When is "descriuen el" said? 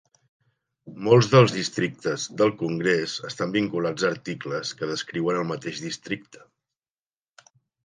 4.95-5.49